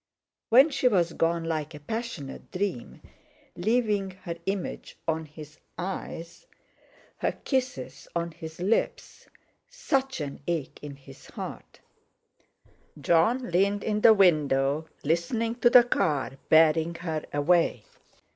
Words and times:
When 0.49 0.71
she 0.71 0.87
was 0.87 1.13
gone 1.13 1.43
like 1.43 1.75
a 1.75 1.79
passionate 1.79 2.49
dream, 2.51 3.03
leaving 3.55 4.09
her 4.23 4.35
image 4.47 4.97
on 5.07 5.25
his 5.25 5.59
eyes, 5.77 6.47
her 7.17 7.33
kisses 7.33 8.07
on 8.15 8.31
his 8.31 8.59
lips, 8.59 9.27
such 9.69 10.19
an 10.19 10.41
ache 10.47 10.79
in 10.81 10.95
his 10.95 11.27
heart, 11.29 11.81
Jon 12.99 13.51
leaned 13.51 13.83
in 13.83 14.01
the 14.01 14.15
window, 14.15 14.89
listening 15.03 15.53
to 15.59 15.69
the 15.69 15.83
car 15.83 16.31
bearing 16.49 16.95
her 16.95 17.23
away. 17.31 17.83